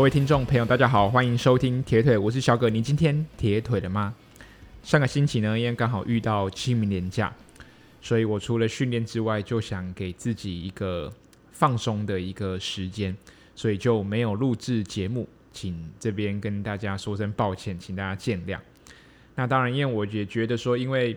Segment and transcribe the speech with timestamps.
[0.00, 2.70] 各位听众朋友，大家好，欢迎收听铁腿，我是小葛。
[2.70, 4.14] 你今天铁腿了吗？
[4.82, 7.30] 上个星期呢，因为刚好遇到清明连假，
[8.00, 11.12] 所以我除了训练之外，就想给自己一个
[11.52, 13.14] 放松的一个时间，
[13.54, 18.58] 所以就没有录制节目，请这边跟大家说声抱歉，请大家见谅。
[19.34, 21.14] 那当然，因为我也觉得说，因为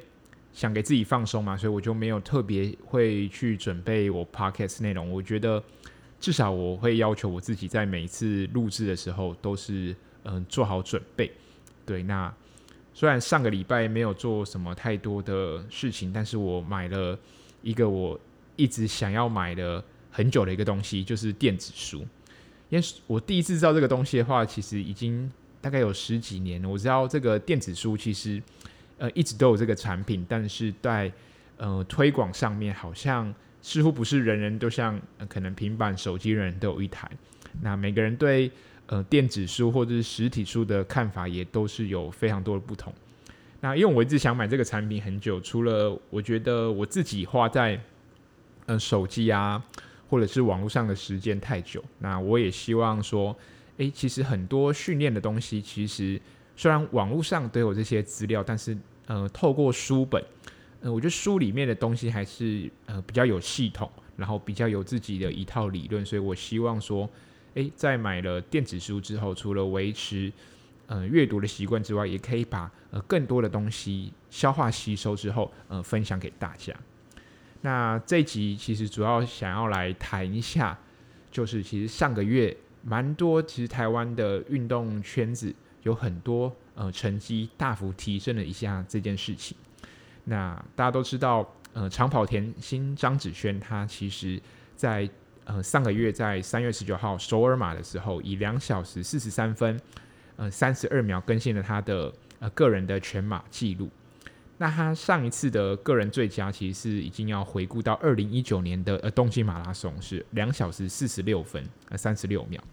[0.52, 5.10] 想给自己放松嘛，所以我就没有特别会去准备我 podcast 内容。
[5.10, 5.64] 我觉得。
[6.24, 11.30] 至少我会要求我自己在每一次录制的时候都是嗯做好准备。
[11.86, 12.34] 对，那
[12.94, 17.20] 虽然上个礼拜没有做什么太多的事情，但是我买了
[17.62, 18.18] 一个我
[18.56, 22.08] 一直想要买的很久的一个东西，就是电子书。
[22.70, 25.30] 因为我第一次知道这个东西的话，其实已经
[25.60, 26.70] 大概有十几年了。
[26.70, 28.42] 我知道这个电子书其实
[28.98, 31.12] 呃一直都有这个产品，但是在
[31.58, 33.36] 呃推广上面好像。
[33.64, 37.10] 似乎不是人人都像、可能平板手机人人都有一台，
[37.62, 38.52] 那每个人对
[38.88, 42.94] 呃电子书或者是实体书的看法也都是有非常多的不同。
[43.62, 47.80] 那因为我一直想买这个产品很久，除了我觉得我自己花在
[48.66, 49.64] 呃手机啊
[50.10, 53.34] 或者是网络上的时间太久，那我也希望说，
[53.78, 56.20] 诶，其实很多训练的东西，其实
[56.58, 60.22] 虽然网络上都有这些资料，但是呃透过书本。
[60.84, 67.10] 呃，我觉得书里面的东西还是呃比较有系统，然后比较有自己的一套理论，所以我希望说，
[67.54, 70.30] 诶，在买了电子书之后，除了维持
[70.88, 76.76] 呃阅读的习惯之外，也可以把呃更多的东西消化吸收之后，呃分享给大家。
[77.62, 80.78] 那这集其实主要想要来谈一下，
[81.32, 89.56] 就是其实上个月蛮多，其实台湾的运动圈子有很多呃成绩大幅提升了一下这件事情。
[90.26, 94.42] 那大家都知道，呃，长跑甜心张子萱，她其实
[94.76, 95.10] 在
[95.44, 99.78] 呃上个月在三月十九号首尔马的时候，以两小时四十三分
[100.38, 103.90] 呃三十二秒更新了她的呃个人的全马纪录。
[104.58, 112.64] 那她上一次的个人最佳，其实是已经要回顾到二零一九年的呃东京马拉松，是两小时四十六分呃三十六秒。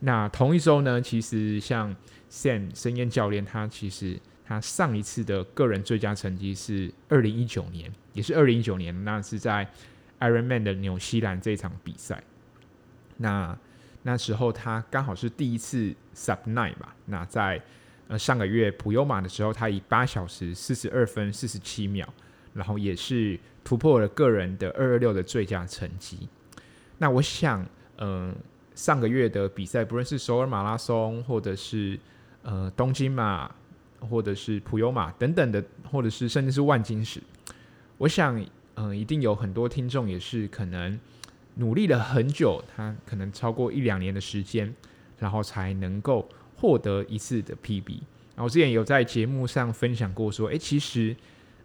[0.00, 1.94] 那同一周呢，其实像
[2.28, 4.18] Sam 深燕教练，他其实。
[4.48, 9.68] 他上一次的个人最佳成绩是二零一九年，也是二零一九年，那是在
[10.20, 12.22] Ironman 的纽西兰这场比赛。
[13.16, 13.58] 那
[14.04, 16.94] 那时候他刚好是第一次 Sub Nine 吧。
[17.06, 17.60] 那在
[18.06, 22.08] 呃上个月普悠玛的时候，他以八小时四十二分四十七秒，
[22.54, 26.28] 然后也是突破了个人的二二六的最佳成绩。
[26.98, 27.66] 那我想，
[27.98, 28.32] 嗯、
[28.76, 31.98] 上个月的比赛，不论是首尔马拉松，或者是
[32.42, 33.52] 呃东京马。
[34.00, 37.20] 或者是普悠玛等等的，或者是甚至是万金石，
[37.98, 38.42] 我想，
[38.74, 40.98] 嗯、一定有很多听众也是可能
[41.54, 44.74] 努力了很久，他可能超过一两年的时间，
[45.18, 48.00] 然后才能够获得一次的 PB。
[48.34, 51.16] 然后之前有在节目上分享过，说，诶，其实，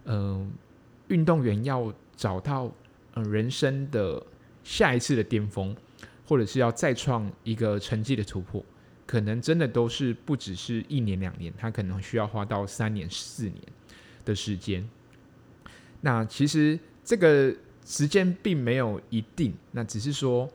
[0.04, 0.50] 嗯、
[1.08, 2.72] 运动员要找到
[3.14, 4.24] 嗯、人生的
[4.64, 5.76] 下一次的巅峰，
[6.26, 8.64] 或者是要再创一个成绩的突破。
[9.12, 13.62] 可能真的都是不只是一年两年，他可能需要花到三年四年
[14.24, 14.88] 的时间。
[16.00, 20.48] 那其实这个时间并没有一定，那只是说，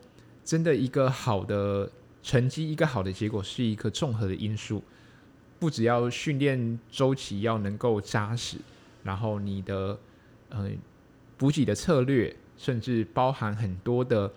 [0.44, 1.88] 真的一个好的
[2.20, 4.82] 成绩，一个好的结果是一个综合的因素，
[5.60, 8.56] 不只要训练周期要能够扎实，
[9.04, 9.96] 然后你的
[10.48, 10.68] 呃
[11.36, 14.32] 补给的策略，甚至包含很多的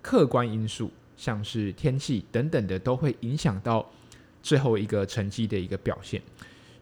[0.00, 0.90] 客观因素。
[1.16, 3.88] 像是天气等等的，都会影响到
[4.42, 6.20] 最后一个成绩的一个表现。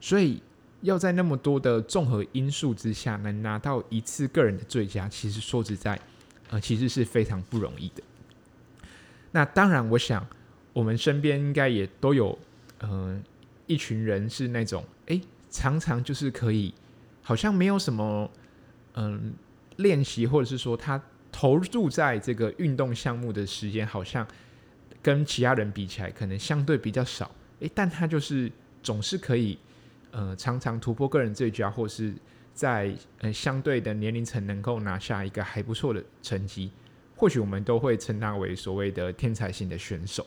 [0.01, 0.43] 所以
[0.81, 6.01] 要在那么多的综合因素之下，能拿到一次个人的最佳，其实说实在，
[6.49, 8.03] 呃，其实是非常不容易的。
[9.33, 10.27] 那当然，我想
[10.73, 12.39] 我们身边应该也都有，
[12.79, 13.21] 呃，
[13.67, 15.21] 一群人是那种，诶，
[15.51, 16.73] 常常就是可以，
[17.23, 18.31] 好像没有什么，
[18.95, 19.35] 嗯、
[19.77, 21.01] 练习，或者是说他。
[21.33, 24.27] 投入在这个运动项目的时间，好像
[25.03, 27.31] 跟其他人比起来，可能相对比较少。
[27.61, 28.51] 诶，但他就是
[28.83, 29.59] 总是可以，
[30.11, 32.13] 呃，常常突破个人最佳，或是
[32.53, 36.71] 在呃相对的年龄层能够拿下一个还不错的成绩。
[37.17, 40.27] 或许我们都会称他为所谓的天才型的选手。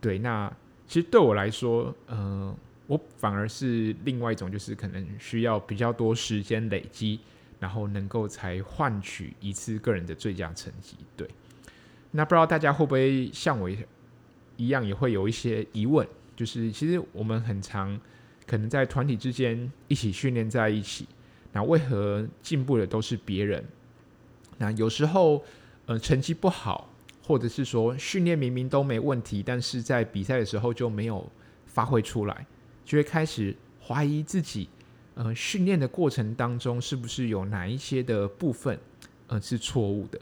[0.00, 0.54] 对，那
[0.86, 2.54] 其实对我来说，呃，
[2.86, 7.20] 我反而是另外一种，就是可能需要比较多时间累积。
[7.64, 11.26] 然后能够才换取一次个人的最佳成绩，对。
[12.10, 13.70] 那不知道大家会不会像我
[14.58, 16.06] 一样，也会有一些疑问，
[16.36, 17.98] 就是其实我们很常
[18.46, 21.08] 可能在团体之间一起训练在一起，
[21.52, 23.64] 那为何进步的都是别人？
[24.58, 25.42] 那有时候
[25.86, 26.90] 呃成绩不好，
[27.22, 31.26] 或者是说训练明明都没问题，但是在比赛的时候就没有
[31.64, 32.46] 发挥出来，
[32.84, 34.68] 就会开始怀疑自己。
[35.14, 38.76] 呃，训练的过程当中是不是有哪一些的部分
[39.28, 40.20] 呃是错误的？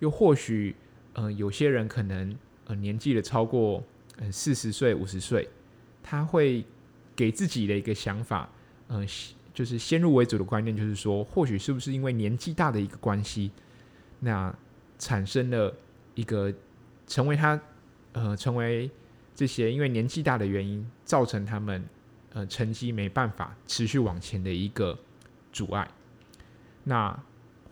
[0.00, 0.76] 又或许
[1.14, 2.36] 呃有些人可能
[2.66, 3.82] 呃年纪的超过
[4.18, 5.48] 呃四十岁五十岁，
[6.02, 6.62] 他会
[7.16, 8.46] 给自己的一个想法，
[8.88, 9.06] 呃
[9.54, 13.50] 就是先入为主的观念，就是说或许是不是因为年纪大的一个关系，
[14.18, 14.54] 那
[14.98, 15.74] 产生了
[16.14, 16.52] 一个
[17.06, 17.58] 成为他
[18.12, 18.90] 呃成为
[19.34, 21.82] 这些因为年纪大的原因造成他们。
[22.32, 24.96] 呃，成绩没办法持续往前的一个
[25.52, 25.90] 阻碍。
[26.84, 27.20] 那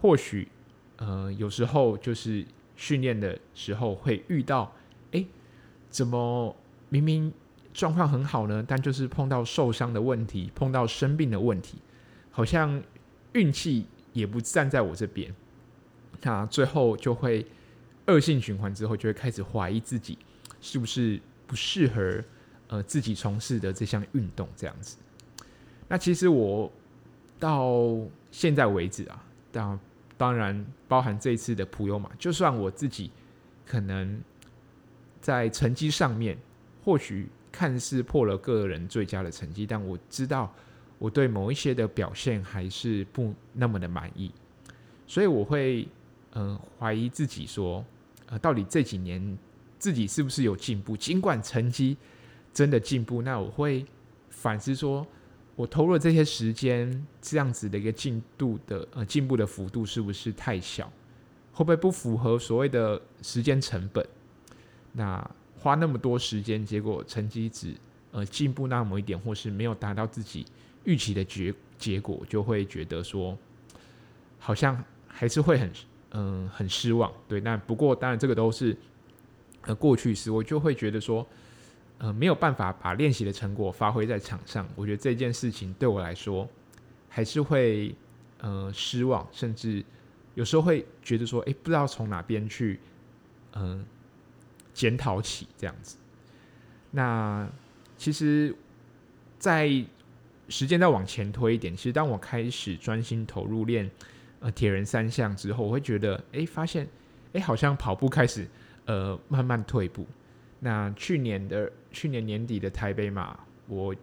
[0.00, 0.49] 或许，
[0.96, 2.44] 呃，有时候就是
[2.75, 4.75] 训练的时候会遇到，
[5.12, 5.25] 哎，
[5.88, 6.56] 怎么
[6.88, 7.32] 明明
[7.72, 8.64] 状况很好呢？
[8.66, 11.78] 但就是碰到受伤的问题，碰到生病的问题，
[12.32, 12.82] 好像
[13.34, 15.32] 运气也不站在我这边。
[16.22, 17.46] 那最后就会
[18.06, 20.19] 恶性循环，之后就会开始怀疑自己
[20.60, 22.25] 是不是不适合。
[22.69, 24.99] 呃，自己从事的这项运动这样子，
[25.88, 26.70] 那其实我
[27.38, 27.97] 到
[28.31, 29.81] 现在为止啊，当
[30.19, 33.11] 当然包含这一次的普悠玛，就算我自己
[33.65, 34.20] 可能
[35.23, 36.37] 在成绩上面
[36.85, 40.53] 或许看似破了个人最佳的成绩，但我知道
[40.99, 44.31] 我对某一些的表现还是不那么的满意，
[45.06, 45.88] 所以我会
[46.35, 47.82] 嗯、怀疑自己说，
[48.26, 49.38] 呃，到底这几年
[49.79, 50.94] 自己是不是有进步？
[50.94, 51.97] 尽管成绩。
[52.52, 53.84] 真的进步，那我会
[54.30, 55.06] 反思说，
[55.54, 60.90] 我投入这些时间，这样子的一个进度的呃进步的幅度是不是太小？
[61.52, 64.04] 会不会不符合所谓的时间成本？
[64.92, 67.74] 那花那么多时间，结果成绩只
[68.12, 70.44] 呃进步那么一点，或是没有达到自己
[70.84, 73.36] 预期的结结果，就会觉得说，
[74.38, 75.72] 好像还是会很
[76.12, 77.12] 嗯、很失望。
[77.28, 78.76] 对，那不过当然这个都是
[79.62, 81.26] 呃过去时，我就会觉得说。
[81.98, 86.48] 呃，没有办法把练习的成果发挥在场上，我觉得这件事情对我来说
[87.08, 87.94] 还是会
[88.38, 89.84] 呃失望，甚至
[90.34, 92.78] 有时候会觉得说，哎，不知道从哪边去
[93.54, 93.84] 嗯、
[94.72, 95.96] 检讨起这样子。
[96.92, 97.48] 那
[97.96, 98.54] 其实，
[99.38, 99.68] 在
[100.48, 103.90] 时间再往前推一点，其实当我开始专心投入练
[104.38, 106.86] 呃铁人三项之后，我会觉得，哎，发现
[107.32, 108.46] 哎好像跑步开始
[108.84, 110.06] 呃慢慢退步。
[110.60, 113.94] 那去年的去年年底的台北马，我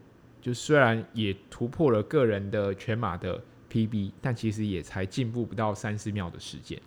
[0.41, 6.79] 就虽然也突破了个人的全马的 PB，但其实也才进步不到三十秒的时间。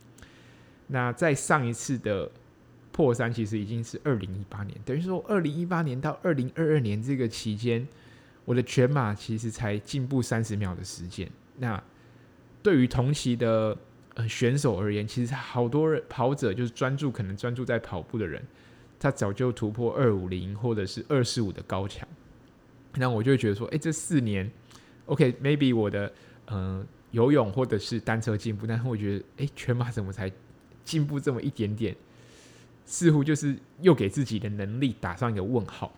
[0.86, 2.30] 那在上一次的
[2.92, 7.86] 破三，其实已经是二零一八年，等于说二零一八年到二零二二年这个期间，
[8.44, 11.30] 我的全马其实才进步三十秒的时间。
[11.58, 11.82] 那
[12.62, 13.76] 对于同期的
[14.14, 18.42] 呃选手而言，其实好多人跑者就是专注可能专注在跑步的人。
[19.00, 22.06] 他早就突破二五零或者是二四五的高墙，
[22.94, 24.50] 那我就会觉得说，哎、这四年
[25.06, 26.12] ，OK，maybe、我的
[26.46, 30.28] 嗯、游泳或者是单车进步，但是我觉得，哎、全马怎么才
[30.84, 31.94] 进步这么一点点？
[32.86, 35.92] 似乎就是又给自己的能力打上一个问号。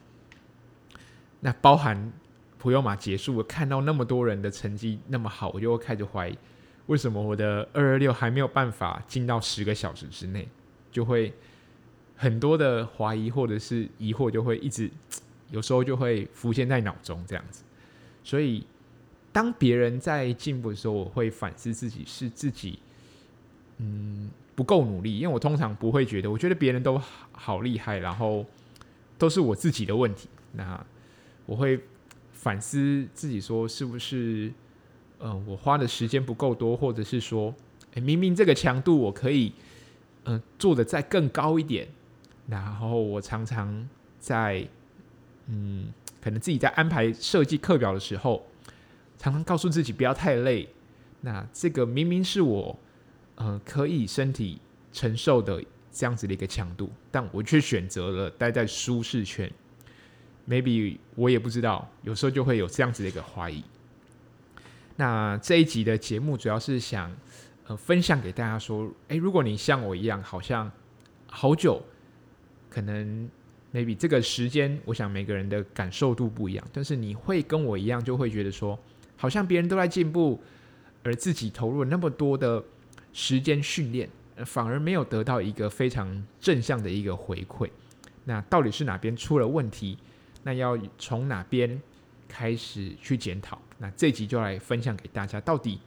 [1.40, 2.12] 那包含
[2.58, 6.36] 普悠马结束，我看到那么多人的成绩那么好，我就会开始怀疑，
[6.84, 10.46] 为什么我的二二六还没有办法进到十个小时之内，
[10.92, 11.32] 就会。
[12.20, 14.90] 很多的怀疑或者是疑惑就会一直，
[15.50, 17.62] 有时候就会浮现在脑中这样子。
[18.22, 18.62] 所以，
[19.32, 22.78] 当别人在进步的时候，我会反思自己是自己，
[23.78, 25.16] 嗯，不够努力。
[25.16, 27.00] 因为我通常不会觉得，我觉得别人都
[27.32, 28.44] 好厉害，然后
[29.16, 30.28] 都是我自己的问题。
[30.52, 30.78] 那
[31.46, 31.80] 我会
[32.34, 34.52] 反思自己，说是不是，
[35.20, 37.54] 嗯、呃，我花的时间不够多，或者是说，
[37.94, 39.54] 明明这个强度我可以，
[40.24, 41.88] 嗯、做得再更高一点。
[42.50, 43.88] 然后我常常
[44.18, 44.66] 在，
[45.46, 48.44] 嗯，可能自己在安排设计课表的时候，
[49.16, 50.68] 常常告诉自己不要太累。
[51.20, 52.76] 那这个明明是我，
[53.36, 54.60] 呃，可以身体
[54.92, 59.48] 承受的这样子的一个强度，但我却选择了待在舒适圈。
[60.48, 63.62] Maybe 我也不知道，有时候就会有这样子的一个怀疑。
[64.96, 67.16] 那这一集的节目主要是想，
[67.68, 70.68] 呃，分享给大家说，诶，如果你像我一样，好像
[71.28, 71.80] 好久。
[72.70, 73.28] 可能
[73.74, 78.78] maybe 这个时间，我想每个人的感受度不一样，但是你会跟我一样，就会觉得说，
[79.16, 80.40] 好像别人都在进步，
[81.02, 82.64] 而自己投入了那么多的
[83.12, 84.08] 时间训练，
[84.46, 87.68] 反而没有得到一个非常正向的一个回馈。
[88.24, 89.98] 那到底是哪边出了问题？
[90.42, 91.80] 那要从哪边
[92.28, 93.60] 开始去检讨？
[93.78, 95.80] 那这集就来分享给大家，到底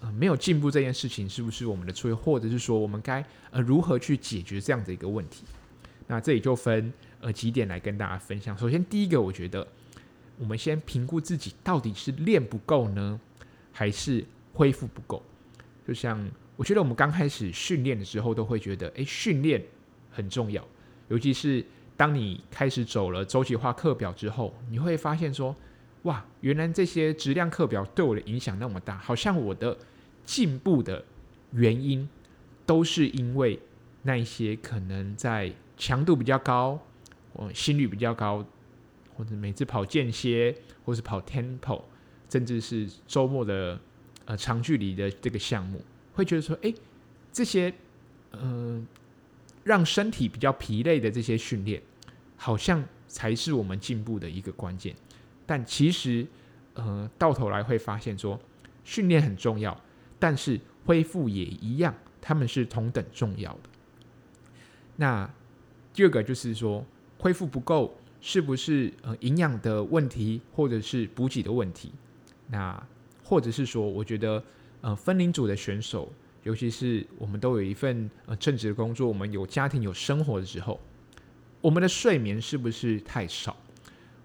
[0.00, 5.44] 呃没有进步这件事情是不是我们的错，或者是说我们该呃如何去解决这样的一个问题？
[6.06, 8.56] 那这里就分呃几点来跟大家分享。
[8.56, 9.66] 首先，第一个，我觉得
[10.38, 13.20] 我们先评估自己到底是练不够呢，
[13.72, 15.22] 还是恢复不够？
[15.86, 19.62] 就像我觉得我们刚开始训练的时候，都会觉得，诶，训练
[20.10, 20.66] 很重要，
[21.08, 21.64] 尤其是
[21.96, 25.54] 当你开始走了周期化课表之后，你会发现说，
[26.02, 29.76] 哇，原来这些质量课表对我的影响那么大，好像我的
[30.24, 31.04] 进步的
[31.52, 32.08] 原因
[32.64, 33.58] 都是因为
[34.02, 36.78] 那一些可能在强度比较高，
[37.32, 38.44] 我心率比较高，
[39.14, 41.82] 或者每次跑间歇，或是跑 tempo，
[42.28, 43.78] 甚至是周末的
[44.24, 45.82] 呃长距离的这个项目，
[46.14, 46.72] 会觉得说，哎，
[47.32, 47.72] 这些
[48.32, 48.40] 嗯、
[48.76, 48.86] 呃，
[49.64, 51.82] 让身体比较疲累的这些训练，
[52.36, 54.94] 好像才是我们进步的一个关键。
[55.44, 56.26] 但其实，
[56.74, 58.38] 呃，到头来会发现说，
[58.84, 59.78] 训练很重要，
[60.18, 63.60] 但是恢复也一样，他们是同等重要的。
[64.96, 65.28] 那
[65.92, 66.84] 第二个就是说，
[67.18, 71.92] 恢复不够，是不是呃营养的问题，或者是补给的问题？
[72.48, 72.82] 那
[73.22, 74.42] 或者是说，我觉得
[74.80, 76.10] 呃分龄组的选手，
[76.44, 80.80] 尤其是我们都有一份呃正职的工作，我们有家庭有生活的时候，
[81.60, 83.56] 我们的睡眠是不是太少？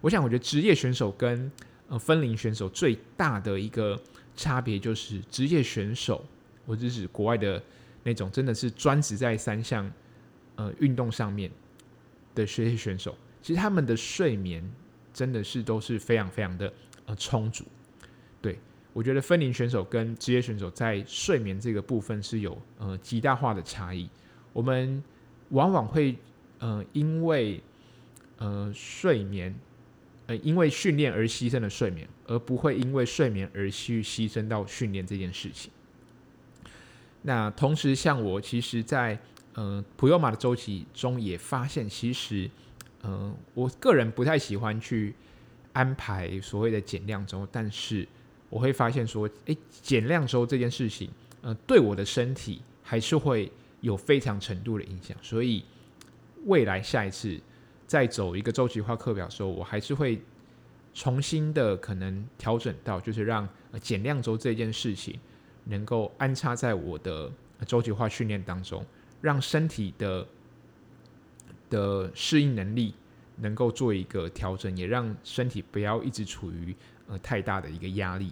[0.02, 1.52] 我想，我觉得职业选手跟
[1.90, 4.00] 呃分龄选手最大的一个
[4.36, 6.24] 差别就是，职业选手，
[6.66, 7.62] 我只是指国外的
[8.04, 9.92] 那种，真的是专职在三项
[10.58, 11.50] 呃运动上面
[12.36, 14.62] 的学习选手，其实他们的睡眠
[15.14, 16.74] 真的是都是非常非常的
[17.06, 17.64] 呃充足。
[18.42, 18.60] 对，
[18.92, 24.10] 我觉得分龄选手跟职业选手在睡眠这个部分是有呃极大化的差异。
[24.52, 25.02] 我们
[25.52, 26.18] 往往会
[26.60, 27.64] 呃因为
[28.38, 29.56] 呃睡眠。
[30.30, 35.72] 呃，因为训练而牺牲了睡眠，而不会因为睡眠而去牺牲到训练这件事情。
[37.22, 39.18] 那同时，像我其实，在
[39.58, 42.48] 呃普悠玛的周期中也发现，其实，
[43.02, 45.14] 呃，我个人不太喜欢去
[45.74, 48.08] 安排所谓的减量周，但是
[48.50, 51.10] 我会发现说，诶，减量周这件事情，
[51.42, 55.66] 呃，对我的身体还是会有非常程度的影响，所以
[56.46, 57.40] 未来下一次。
[57.88, 60.22] 再走一个周期化课表的时候，我还是会
[60.94, 63.48] 重新的可能调整到，就是让
[63.80, 65.18] 减量周这件事情
[65.64, 67.32] 能够安插在我的
[67.66, 68.86] 周期化训练当中，
[69.22, 70.28] 让身体的
[71.70, 72.94] 的适应能力
[73.38, 76.76] 能够做一个调整，也让身体不要一直处于
[77.08, 78.32] 呃太大的一个压力。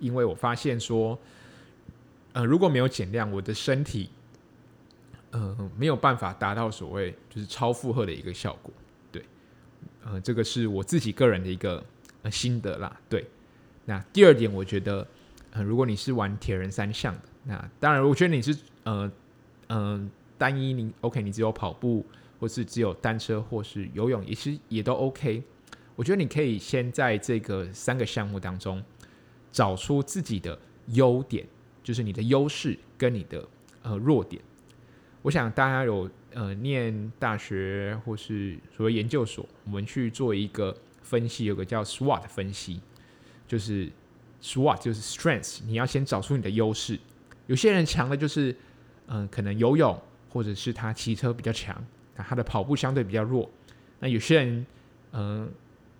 [0.00, 1.18] 因为我发现说，
[2.32, 4.10] 呃，如果没有减量，我的身体
[5.30, 8.72] 呃没有办法达到所谓就是超负荷的一个效果。
[9.12, 9.24] 对
[10.04, 11.82] 呃，这个是我自己个人的一个
[12.30, 13.00] 心得啦。
[13.08, 13.24] 对，
[13.84, 15.06] 那第二点，我觉得，
[15.52, 19.10] 呃，如果你是玩铁人三项的，那当然，我觉得你是呃
[19.68, 22.04] 嗯、单一你 OK，你只有跑步，
[22.38, 25.42] 或是只有单车，或是游泳，也是也都 OK。
[25.96, 28.82] 我觉得你可以先在这个三个项目当中
[29.52, 31.46] 找出自己的优点，
[31.82, 33.48] 就是你的优势跟你的
[33.82, 34.42] 呃弱点。
[35.22, 36.10] 我想大家有。
[36.36, 42.80] 呃，念大学或是所谓研究所，我们去做一个分析，有个叫 SWOT 分析，
[43.46, 43.88] 就是
[44.42, 46.98] SWOT 就是 Strength，你要先找出你的优势。
[47.46, 48.52] 有些人强的就是，
[49.06, 51.84] 嗯、可能游泳，或者是他骑车比较强，
[52.16, 53.50] 那他的跑步相对比较弱。
[54.00, 54.66] 那有些人，
[55.12, 55.50] 嗯、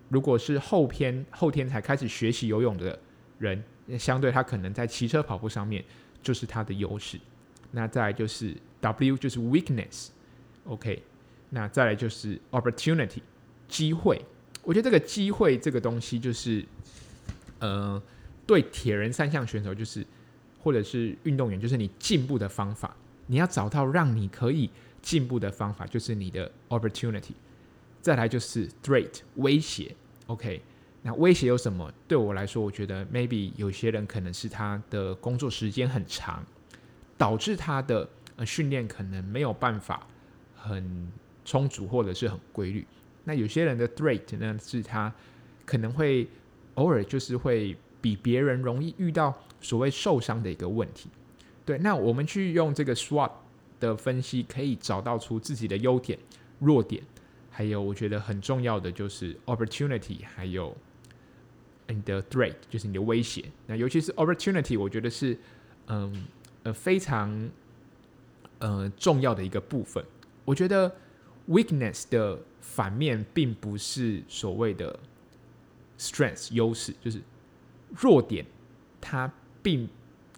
[0.09, 2.97] 如果是后天后天才开始学习游泳的
[3.39, 3.63] 人，
[3.97, 5.83] 相对他可能在骑车跑步上面
[6.21, 7.19] 就是他的优势。
[7.71, 10.09] 那再来就是 W 就是 Weakness。
[10.65, 11.03] OK，
[11.49, 13.21] 那再来就是 opportunity
[13.67, 14.19] 机会。
[14.63, 16.65] 我觉得这个机会这个东西，就是
[17.59, 18.01] 呃，
[18.47, 20.05] 对铁人三项选手，就是
[20.65, 24.67] 或者是运动员，就是你进步的方法，你要找到让你可以
[24.99, 27.33] 进步的方法，就是你的 opportunity。
[28.01, 29.95] 再来就是 threat 威胁。
[30.25, 30.59] OK，
[31.03, 31.93] 那威胁有什么？
[32.07, 36.43] 对我来说，我觉得 maybe 有些人可能是他的工作时间很长，
[37.15, 40.07] 导致他的呃训练可能没有办法。
[40.67, 41.11] 很
[41.43, 42.83] 充足或者是很规律。
[43.23, 45.13] 那有些人的 threat 呢，是他
[45.63, 46.27] 可能会
[46.73, 49.31] 偶尔就是会比别人容易遇到
[49.65, 51.09] 所谓受伤的一个问题。
[51.65, 53.31] 对，那我们去用这个 SWOT
[53.79, 56.19] 的分析，可以找到出自己的优点、
[56.59, 57.01] 弱点，
[57.49, 60.77] 还有我觉得很重要的就是 opportunity，还有
[61.87, 63.43] 你的 threat，就是你的威胁。
[63.65, 65.35] 那尤其是 opportunity，我觉得是
[65.87, 66.27] 嗯
[66.61, 67.49] 呃非常
[68.59, 70.05] 呃重要的一个部分。
[70.45, 70.95] 我觉得
[71.49, 74.99] weakness 的反面并不是所谓的
[75.97, 77.19] strength 优势，就是
[77.99, 78.45] 弱点，
[79.01, 79.31] 它
[79.65, 79.89] 并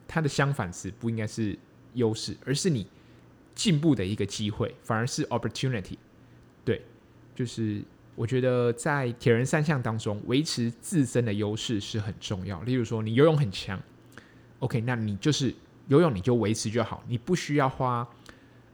[0.08, 1.54] 它的相反词不应该是
[1.96, 2.88] 优势，而是你
[3.54, 5.98] 进步的一个机会，反而是 opportunity。
[6.64, 6.82] 对，
[7.36, 7.82] 就是
[8.16, 12.62] 我觉得在铁人三项当中，维持自身的优势是很重要。
[12.62, 13.78] 例如说，你游泳很强
[14.60, 15.54] ，OK，那你就是
[15.90, 18.08] 游泳你就维持就好，你不需要花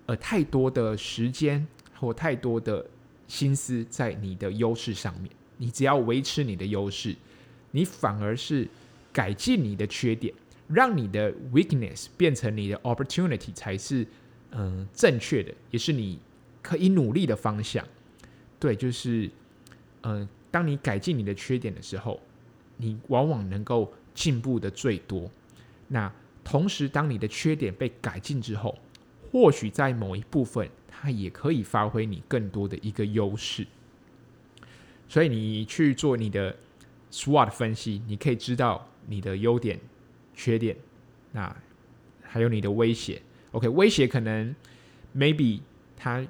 [0.05, 1.65] 呃太多的时间
[1.99, 2.85] 或太多的
[3.27, 7.15] 心思在你的优势上面，你只要维持你的优势，
[7.71, 8.67] 你反而是
[9.11, 10.31] 改进你的缺点。
[10.73, 14.05] 让你的 weakness 变成你的 opportunity 才是
[14.51, 16.19] 嗯、正确的，也是你
[16.61, 17.83] 可以努力的方向。
[18.59, 19.29] 对，就是
[20.03, 22.19] 嗯、当你改进你的缺点的时候，
[22.77, 25.29] 你往往能够进步的最多。
[25.87, 26.11] 那
[26.43, 28.77] 同时，当你的缺点被改进之后，
[29.31, 33.65] 或许在某一部分，它也可以发挥你更多的一个优势。
[35.07, 36.55] 所以，你去做你的
[37.11, 39.79] SWOT 分析，你可以知道你的优点。
[40.33, 40.75] 缺点，
[41.31, 41.55] 那
[42.21, 43.21] 还有你的威胁。
[43.51, 44.55] OK，威胁可能
[45.15, 45.61] maybe
[45.95, 46.25] 它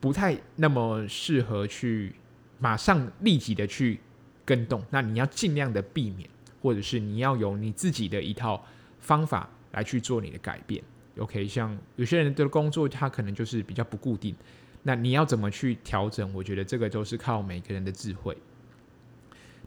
[0.00, 2.14] 不太那么适合去
[2.58, 3.98] 马上立即的去
[4.44, 4.82] 跟动。
[4.90, 6.28] 那你要尽量的避免，
[6.60, 8.64] 或者是你要有你自己的一套
[9.00, 10.82] 方法来去做你的改变。
[11.18, 14.34] OK，像有些人的工作他可能就是比较不固定，
[14.82, 16.32] 那你要怎么去调整？
[16.32, 18.36] 我觉得这个都是靠每个人的智慧。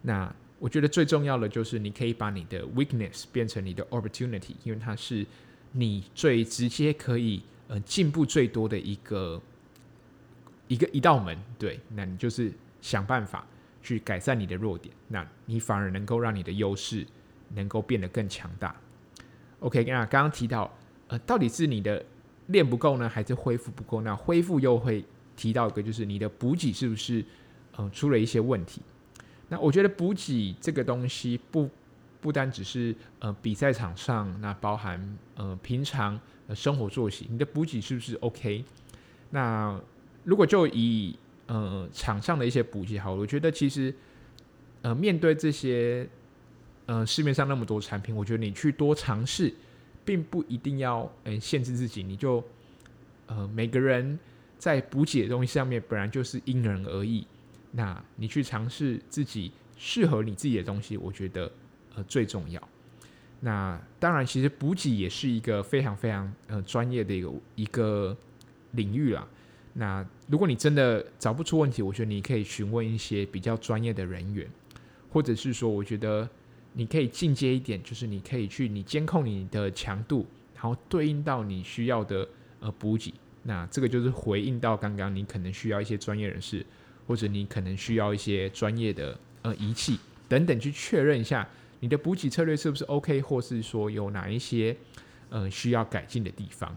[0.01, 0.33] 那。
[0.65, 5.23] 我觉得最重要的就是你可以把你的 weakness 变成你的 opportunity，因为它是
[5.73, 9.39] 你最直接可以呃进步最多的一个
[10.67, 11.37] 一个一道门。
[11.59, 13.47] 对，那你就是想办法
[13.83, 17.05] 去改善你的弱点，那你反而能够让你的优势
[17.53, 18.75] 能够变得更强大。
[19.59, 20.75] OK，那刚刚提到
[21.09, 22.03] 呃，到底是你的
[22.47, 24.01] 练不够呢，还是恢复不够？
[24.01, 25.05] 那恢复又会
[25.35, 27.23] 提到一个，就是你的补给是不是
[27.77, 28.81] 嗯、出了一些问题？
[29.47, 31.69] 那我觉得补给这个东西不
[32.19, 38.65] 不单只是呃比赛场上，那包含呃平常呃生活作息，你的补给是不是 OK？
[39.29, 39.79] 那
[40.23, 41.15] 如果就以
[41.45, 43.93] 呃场上的一些补给好，我觉得其实
[44.81, 46.09] 呃面对这些
[46.87, 49.53] 呃市面上那么多产品，我觉得你去多尝试，
[50.03, 52.43] 并不一定要嗯、呃、限制自己，你就
[53.27, 54.17] 呃每个人
[54.57, 57.27] 在补给的东西上面本来就是因人而异。
[57.77, 61.51] 那你去尝试自己适合你自己的东西，我觉得
[61.93, 62.69] 呃最重要。
[63.41, 68.17] 那当然，其实补给也是一个非常非常呃专业的一个一个
[68.71, 69.27] 领域啦。
[69.73, 74.49] 那如果你真的找不出问题，我觉得你可以询问一些比较专业的人员，
[75.11, 76.27] 或者是说，我觉得
[76.71, 82.25] 你可以进阶一点，就是你可以去你监控你的强度，然后对应到你需要的
[82.61, 83.13] 呃补给。
[83.43, 86.65] 那这个就是回应到刚刚你可能需要一些专业人士。
[87.07, 91.47] 或者你可能需要一些专业的呃仪器等等去确认一下
[91.79, 94.75] 你的补给策略是不是 OK，或是说有哪一些
[95.29, 96.75] 呃需要改进的地方。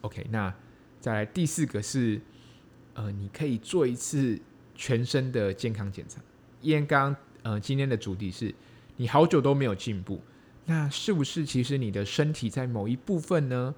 [0.00, 0.52] OK，那
[1.00, 2.20] 再来第四个是
[2.94, 4.36] 呃你可以做一次
[4.74, 6.20] 全身的健康检查。
[6.60, 8.52] 因为刚呃今天的主题是
[8.96, 10.20] 你好久都没有进步，
[10.66, 13.72] 那是不是其实你的身体在某一部分呢，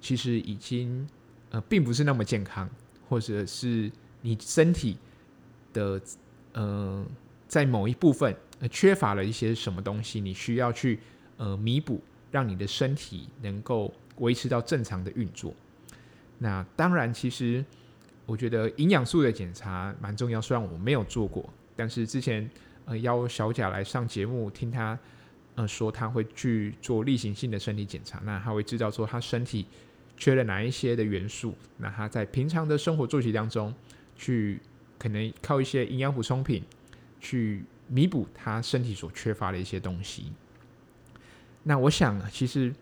[0.00, 1.06] 其实已经
[1.50, 2.70] 呃并不是那么健康，
[3.10, 3.92] 或者是。
[4.26, 4.98] 你身体
[5.72, 6.00] 的
[6.52, 7.06] 呃，
[7.46, 8.34] 在某一部分
[8.68, 10.98] 缺乏了一些什么东西，你需要去
[11.36, 15.54] 呃弥补，让你的身体能够维持到正常的运作。
[16.38, 17.64] 那当然，其实
[18.24, 20.40] 我觉得营养素的检查蛮重要。
[20.40, 22.50] 虽然我没有做过，但是之前
[22.84, 24.98] 呃邀小贾来上节目，听他
[25.54, 29.66] 呃说他会去做例行性的身体检查，那他会知道说他身体
[30.16, 33.72] 缺了哪一些的元素，那他在平常的生活作息当中。
[34.16, 34.60] 去
[34.98, 36.62] 可能靠一些营养补充品
[37.20, 40.32] 去弥补他身体所缺乏的一些东西。
[41.62, 42.74] 那我想，其实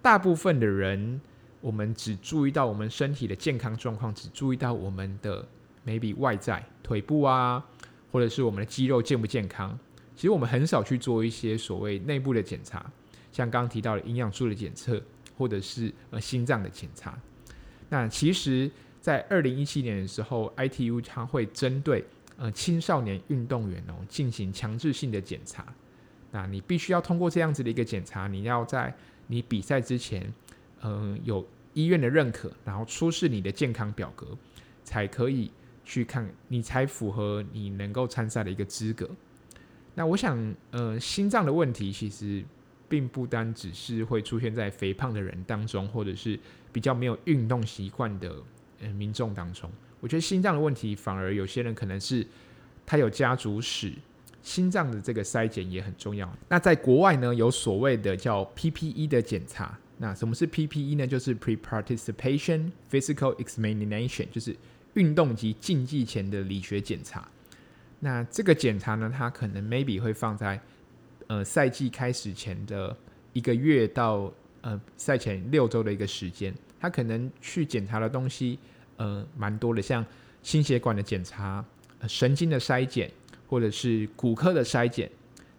[0.00, 1.20] 大部分的人，
[1.60, 5.46] 我们只注意到我们身体的健康状况，只注意到我们的
[5.86, 7.64] maybe 外在腿部啊，
[8.10, 9.78] 或者是我们的肌肉健不健康。
[10.16, 12.78] 其实我们很少去做一些所谓内部的检查，
[13.32, 15.02] 像刚刚提到的营养素的检测，
[15.36, 17.18] 或者是呃心脏的检查。
[17.88, 18.70] 那其实。
[19.00, 22.04] 在二零一七年的时候，ITU 它会针对
[22.36, 25.66] 呃青少年运动员哦进行强制性的检查。
[26.30, 28.94] 那你必须要通过这样子的一个检查，你要在
[29.26, 30.32] 你比赛之前，
[30.82, 34.26] 嗯、有医院的认可，然后出示你的健康表格，
[34.84, 35.50] 才可以
[35.84, 39.08] 去看，你才符合你能够参赛的一个资格。
[39.94, 42.44] 那我想，呃，心脏的问题其实
[42.88, 46.38] 并不单只是会出现在肥胖的人当中，或者是
[46.72, 48.36] 比较没有运动习惯的。
[48.80, 52.26] 嗯，民众当中，我觉得心脏的问题反而有些人可能是
[52.84, 53.92] 他有家族史，
[54.42, 56.30] 心脏的这个筛检也很重要。
[56.48, 59.78] 那在国外呢，有所谓的叫 PPE 的检查。
[59.98, 61.06] 那什么是 PPE 呢？
[61.06, 64.56] 就是 Pre-Participation Physical Examination，就是
[64.94, 67.28] 运动及竞技前的理学检查。
[67.98, 70.58] 那这个检查呢，它可能 maybe 会放在
[71.26, 72.96] 呃赛季开始前的
[73.34, 76.54] 一个月到呃赛前六周的一个时间。
[76.80, 78.58] 他可能去检查的东西
[78.96, 80.04] 呃蛮多的，像
[80.42, 81.64] 心血管的检查、
[82.08, 83.10] 神经的筛检，
[83.46, 85.10] 或者是骨科的筛检。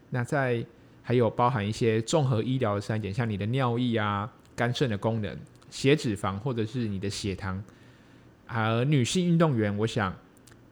[0.10, 0.66] 那在
[1.04, 5.38] 还有包含一些综合医疗的筛检，像你的尿液啊、肝肾的功能、
[5.70, 7.64] 血脂肪或者是你的血糖。
[8.48, 10.14] 而女性运动员，我想，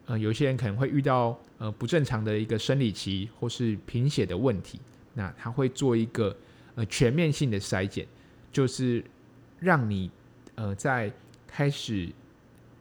[0.05, 4.79] 呃，有些人可能会遇到呃不正常的一个生理期或是贫血的问题，
[5.13, 6.35] 那他会做一个
[6.75, 8.05] 呃全面性的筛检，
[8.51, 9.03] 就是
[9.59, 10.11] 让你
[10.59, 11.09] 呃在
[11.47, 12.09] 开始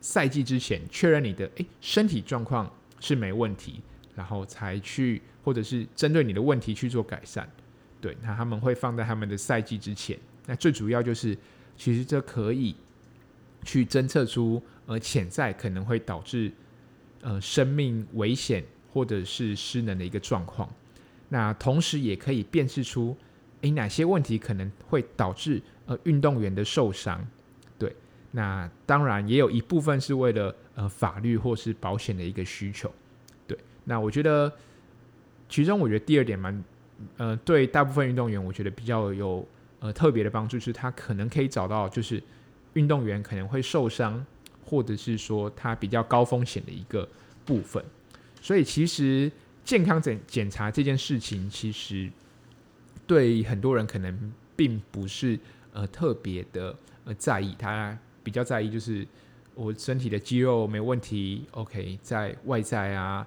[0.01, 3.81] 赛季之前确认你的诶身体状况是没问题，
[4.15, 5.23] 然后才去。
[5.45, 7.49] 或者是针对你的问题去做改善，
[8.03, 10.19] 对，那他们会放在他们的赛季之前。
[10.45, 11.35] 那最主要就是，
[11.75, 12.77] 其实这可以
[13.65, 16.53] 去侦测出呃潜在可能会导致
[17.23, 18.63] 呃生命危险
[18.93, 20.69] 或者是失能的一个状况。
[21.31, 23.17] 那同时也可以辨识出，
[23.63, 27.27] 诶哪些问题可能会导致呃运动员的受伤。
[28.31, 32.93] 那当然也有一部分是为了呃法律或是保险的一个需求。
[33.47, 34.53] 对，那我觉得。
[35.51, 36.65] 其中，我觉得第二点蛮，
[37.17, 39.49] 呃，对大部分运动员，我觉得比较有
[39.81, 42.23] 呃特别的帮助，是他可能可以找到，就是
[42.75, 44.23] 运动员可能会受伤，
[44.63, 47.09] 或者是说他比较高风险的一个
[47.47, 47.83] 部分。
[48.43, 49.33] 所以，其实
[49.65, 52.13] 健康检检查这件事情，其实
[53.07, 55.41] 对很多人可能并不是
[55.73, 59.09] 呃特别的呃在意，他比较在意就是
[59.55, 63.27] 我身体的肌肉没问题，OK，在外在啊。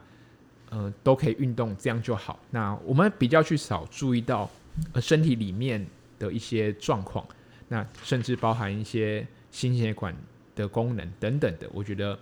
[0.74, 2.40] 呃，都可以运动，这样就好。
[2.50, 4.50] 那我们比较去少注意到，
[4.94, 5.86] 呃，身体里面
[6.18, 7.28] 的一些状况，
[7.68, 10.16] 那甚至包含一些心血管
[10.56, 11.70] 的功能等等的。
[11.74, 12.18] 我觉得，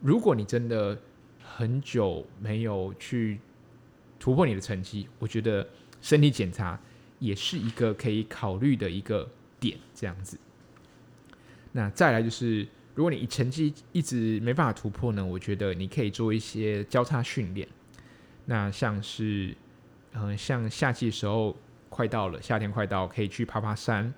[0.00, 0.98] 如果你真的
[1.40, 3.38] 很久没有去
[4.18, 5.64] 突破你的成绩，我觉得
[6.02, 6.76] 身体检查
[7.20, 10.36] 也是一个可以考虑的一个点，这样子。
[11.72, 12.66] 那再来就是。
[12.92, 17.66] 如果你成绩一直没办法突破呢，我觉得你可以做一些交叉训练。
[18.44, 19.56] 那像是，
[20.12, 21.56] 嗯、像夏季时候
[21.88, 24.12] 快到了，夏天快到，可以去爬爬山，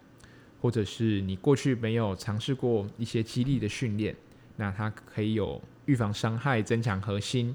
[0.60, 4.16] 或者是你过去没有尝试过一些肌力的训练，
[4.56, 7.54] 那它可以有预防伤害、增强核心，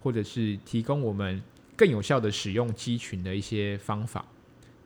[0.00, 1.42] 或者是提供我们
[1.76, 4.24] 更有效的使用肌群的一些方法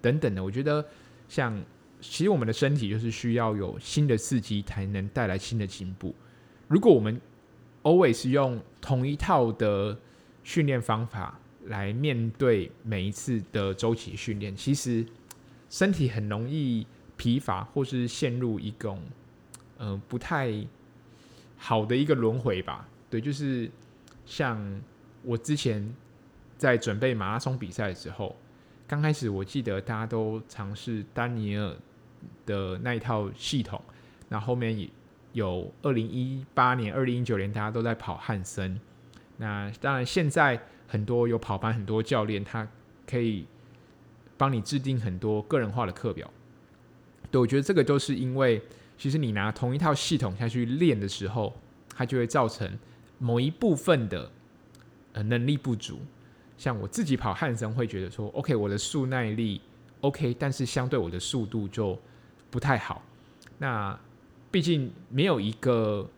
[0.00, 0.42] 等等的。
[0.42, 0.84] 我觉得
[1.28, 1.62] 像。
[2.00, 6.14] 其实我们的身体就是需要有新的刺激，才能带来新的进步。
[6.68, 7.20] 如果我们
[7.82, 9.98] always 用同一套的
[10.44, 15.04] 训练方法来面对每一次的周期训练，其实
[15.70, 19.02] 身体很容易疲乏，或是陷入一种
[19.78, 20.52] 嗯、不太
[21.56, 22.88] 好的一个轮回吧。
[23.10, 23.70] 对，就是
[24.24, 24.80] 像
[25.22, 25.94] 我之前
[26.58, 28.36] 在准备马拉松比赛的时候。
[28.88, 31.74] 刚开始我记得大家都尝试丹尼尔
[32.44, 33.82] 的那一套系统，
[34.28, 34.88] 那后面
[35.32, 38.80] 有二零一八年、二零一九年大家都在跑汉森。
[39.38, 42.66] 那当然现在很多有跑班，很多教练他
[43.06, 43.46] 可以
[44.36, 46.30] 帮你制定很多个人化的课表。
[47.30, 48.62] 对，我觉得这个都是因为
[48.96, 51.54] 其实你拿同一套系统下去练的时候，
[51.94, 52.78] 它就会造成
[53.18, 54.30] 某一部分的
[55.12, 56.00] 呃能力不足。
[56.58, 59.60] 像我自己跑汉森会觉得说，OK，我的速耐力
[60.00, 61.98] OK，但是相对我的速度就
[62.50, 63.02] 不太好。
[63.58, 63.98] 那
[64.50, 66.08] 毕竟没有一个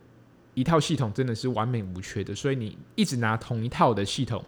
[0.53, 4.43] 一套系统真的是完美无缺的，所以你一直拿同一套的系统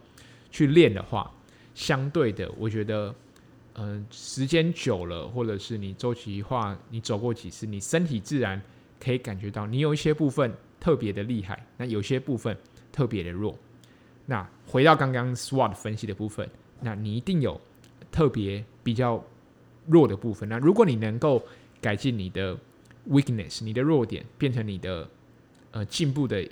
[0.49, 1.29] 去练的话，
[1.73, 3.13] 相对的，我觉得，
[3.73, 8.61] 嗯、时间久了，或者是你周期化，你走过几次，你身体自然
[8.99, 12.55] 可以感觉到，你有一些部分特别的厉害，那有些部分
[12.91, 13.57] 特别的弱。
[14.31, 17.59] 那回到刚刚 SWOT 分析的部分，那你一定有
[18.09, 19.21] 特别比较
[19.87, 20.47] 弱的部分。
[20.47, 21.43] 那如果你能够
[21.81, 22.57] 改进你的
[23.09, 25.09] weakness，你的弱点变成你的
[25.71, 26.49] 呃进步的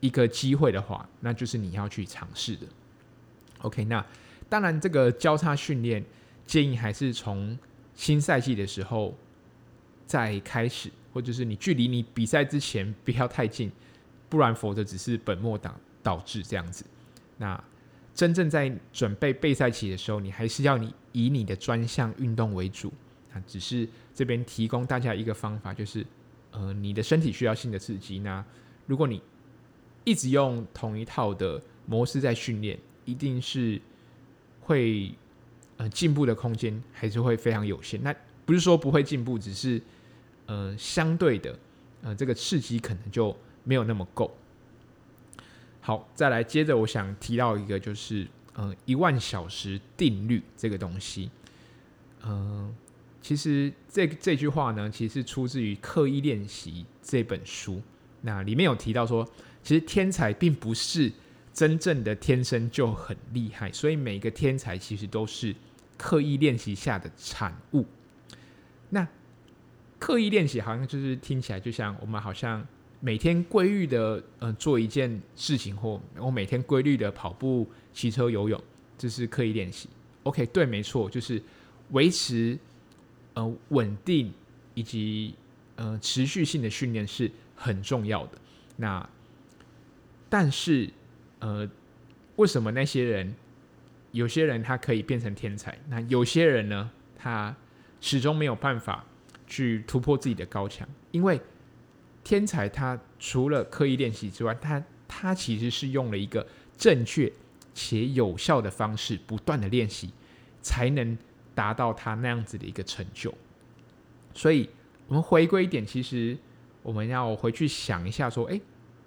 [0.00, 2.66] 一个机会的话，那就是你要去尝试的。
[3.58, 4.04] OK，那
[4.48, 6.04] 当然这个交叉训练
[6.44, 7.56] 建议还是从
[7.94, 9.16] 新赛季的时候
[10.04, 13.70] 再开始，或者是你距离你比赛之前不要太近，
[14.28, 15.72] 不然否则只是本末倒
[16.02, 16.84] 倒置这样子。
[17.36, 17.62] 那
[18.14, 22.92] 真正在准备备赛期的时候，你还是要你以你的专项运动为主。
[23.32, 26.06] 啊，只是这边提供大家一个方法，就是
[26.52, 28.20] 呃，你的身体需要新的刺激。
[28.20, 28.44] 那
[28.86, 29.20] 如果你
[30.04, 33.80] 一直用同一套的模式在训练，一定是
[34.60, 35.12] 会
[35.78, 38.00] 呃进步的空间还是会非常有限。
[38.04, 38.14] 那
[38.46, 39.82] 不是说不会进步，只是
[40.46, 41.58] 呃相对的
[42.02, 44.32] 呃这个刺激可能就没有那么够。
[45.86, 51.30] 好，再来接着我想提到一个就是呃一万小时定律这个东西，
[52.24, 52.74] 嗯、
[53.20, 57.82] 其实这这句话呢，其实是出自于《刻意练习》这本书。
[58.22, 59.28] 那里面有提到说，
[59.62, 61.12] 其实天才并不是
[61.52, 65.54] 真正的天生就很厉害，所以每个天才其实都是
[65.98, 67.84] 刻意练习下的产物。
[68.88, 69.06] 那
[69.98, 72.66] 刻意练习好像就是听起来就像我们好像
[73.04, 78.58] 每天规律的呃做一件事情，或我每天规律的跑步、骑车、游泳，
[78.96, 79.90] 这是刻意练习。
[80.22, 81.42] OK，对，没错，就是
[81.90, 82.58] 维持。
[83.34, 84.32] 呃，稳定
[84.74, 85.34] 以及
[85.74, 88.38] 呃持续性的训练是很重要的。
[88.76, 89.06] 那
[90.28, 90.88] 但是
[91.40, 91.68] 呃，
[92.36, 93.34] 为什么那些人
[94.12, 95.76] 有些人他可以变成天才？
[95.88, 96.88] 那有些人呢，
[97.18, 97.54] 他
[98.00, 99.04] 始终没有办法
[99.48, 100.88] 去突破自己的高墙？
[101.10, 101.40] 因为
[102.24, 106.44] 天才他除了刻意练习之外，他他其实是用了一个
[106.76, 107.32] 正确
[107.72, 110.10] 且有效的方式，不断的练习，
[110.60, 111.16] 才能。
[111.56, 113.32] 达到他那样子的一个成就，
[114.34, 114.68] 所以
[115.06, 116.36] 我们回归一点，其实
[116.82, 118.60] 我们要回去想一下，说，哎，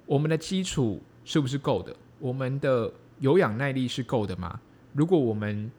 [0.05, 1.93] 我们的基础是不是够的？
[2.19, 4.61] 我们的有氧耐力是够的吗？
[4.93, 5.69] 如果我们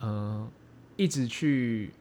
[0.00, 0.50] 呃
[0.96, 1.92] 一直去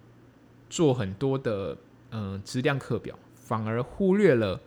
[0.68, 1.78] 做很多的
[2.10, 3.16] 呃质量课表，
[3.52, 4.58] 反而忽略了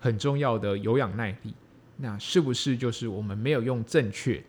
[0.00, 1.52] 很重要的有氧耐力，
[1.98, 4.42] 那是不是就是我们没有用正确，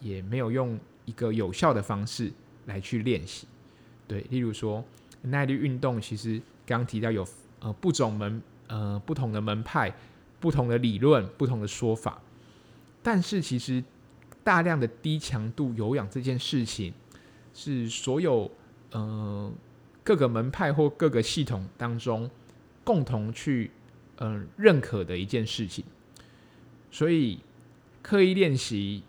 [0.00, 2.32] 也没有用一个有效的方式
[2.64, 3.46] 来去练习？
[4.08, 4.82] 对，例如说
[5.20, 7.28] 耐力运动，其实刚刚提到有
[7.60, 9.94] 呃不种门呃不同的门派、
[10.40, 12.18] 不同的理论、不同的说法，
[13.02, 13.84] 但是其实
[14.42, 16.90] 大量的低强度有氧这件事情，
[17.52, 18.50] 是所有
[18.92, 19.52] 呃
[20.02, 22.30] 各个门派或各个系统当中
[22.86, 23.72] 共同去
[24.18, 25.84] 呃认可的一件事情，
[26.88, 27.40] 所以
[28.00, 29.02] 刻意练习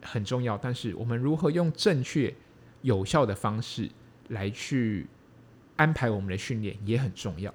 [0.00, 2.34] 很重要，但是我们如何用正确
[2.80, 3.90] 有效的方式，
[4.28, 5.06] 来去
[5.76, 7.54] 安排我们的训练也很重要。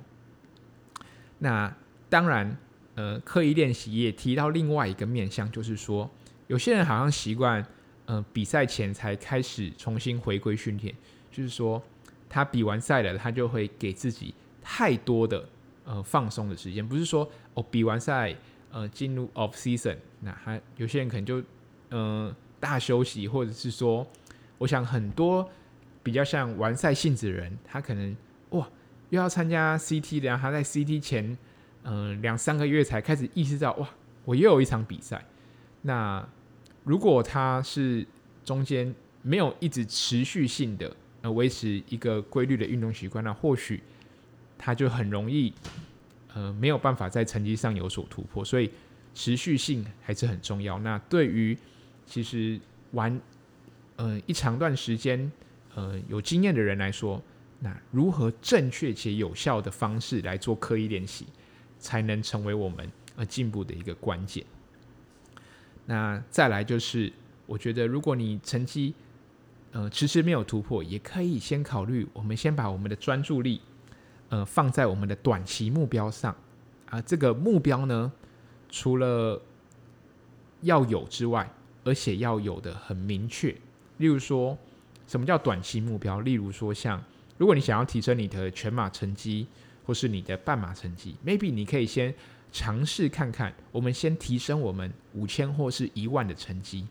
[1.40, 1.76] 那
[2.08, 2.56] 当然，
[2.94, 6.08] 呃，刻意练习也提到另外一个面向，就是说，
[6.46, 7.66] 有些人好像习惯，
[8.06, 10.94] 呃，比赛前才开始重新回归训练，
[11.32, 11.82] 就是说，
[12.30, 15.50] 他比完赛了，他就会给自己太多的
[15.86, 18.36] 呃放松的时间，不是说哦，比完赛，
[18.72, 21.44] 呃，进入 off season，那还有些人可能就
[21.90, 24.06] 呃大休息，或者是说，
[24.58, 25.50] 我想很多。
[26.06, 28.14] 比较像完赛性质的人，他可能
[28.50, 28.68] 哇
[29.10, 31.26] 又要参加 CT，然后他在 CT 前，
[31.84, 33.88] 嗯、呃，两三个月才开始意识到哇，
[34.26, 35.24] 我又有一场比赛。
[35.84, 36.28] 那
[36.84, 38.06] 如果他是
[38.44, 43.82] 中间没有一直持续性的呃维持一个规律的运动习惯，那或许
[44.58, 45.54] 他就很容易
[46.34, 48.44] 呃没有办法在成绩上有所突破。
[48.44, 48.72] 所以
[49.14, 50.80] 持续性还是很重要。
[50.80, 51.58] 那对于
[52.06, 52.60] 其实
[52.92, 53.20] 玩
[53.96, 55.32] 呃一长段时间。
[55.76, 57.20] 呃，有经验的人来说，
[57.60, 61.26] 那如何正确且有效的方式来做刻意练习，
[61.80, 64.46] 才能成为我们呃进步的一个关键。
[65.88, 67.12] 那再来就是，
[67.48, 68.94] 我觉得如果你成绩
[69.72, 73.60] 呃迟迟没有突破，也可以先考虑，我们先把我们的专注力
[74.34, 76.36] 呃放在我们的短期目标上
[76.90, 77.00] 啊。
[77.02, 78.12] 这个目标呢，
[78.70, 79.40] 除了
[80.62, 81.48] 要有之外，
[81.84, 83.56] 而且要有的很明确，
[83.98, 84.58] 例如说。
[85.06, 86.22] 什么叫短期目标？
[86.22, 87.04] 例如说，像
[87.38, 89.46] 如果你想要提升你的全马成绩，
[89.86, 92.12] 或是你的半马成绩，maybe 你可以先
[92.54, 93.54] 尝试看看。
[93.74, 96.88] 我们先提升我们五千或是一万的成绩。